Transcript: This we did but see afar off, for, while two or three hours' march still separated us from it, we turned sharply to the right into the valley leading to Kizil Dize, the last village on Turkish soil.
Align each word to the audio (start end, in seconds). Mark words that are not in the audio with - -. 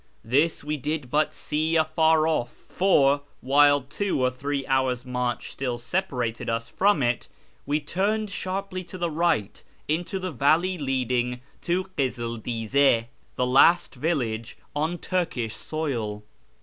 This 0.25 0.63
we 0.63 0.77
did 0.77 1.11
but 1.11 1.31
see 1.31 1.75
afar 1.75 2.27
off, 2.27 2.49
for, 2.49 3.21
while 3.39 3.81
two 3.81 4.19
or 4.19 4.31
three 4.31 4.65
hours' 4.65 5.05
march 5.05 5.51
still 5.51 5.77
separated 5.77 6.49
us 6.49 6.67
from 6.69 7.03
it, 7.03 7.27
we 7.67 7.79
turned 7.79 8.31
sharply 8.31 8.83
to 8.85 8.97
the 8.97 9.11
right 9.11 9.61
into 9.87 10.17
the 10.17 10.31
valley 10.31 10.79
leading 10.79 11.41
to 11.61 11.83
Kizil 11.97 12.37
Dize, 12.37 13.05
the 13.35 13.45
last 13.45 13.93
village 13.93 14.57
on 14.75 14.97
Turkish 14.97 15.55
soil. 15.55 16.23